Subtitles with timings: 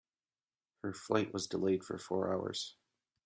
[0.81, 2.75] Her flight was delayed for four hours.